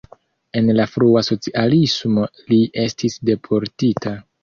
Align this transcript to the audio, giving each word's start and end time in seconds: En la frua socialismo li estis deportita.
En 0.61 0.71
la 0.77 0.87
frua 0.93 1.23
socialismo 1.27 2.27
li 2.51 2.61
estis 2.89 3.23
deportita. 3.33 4.21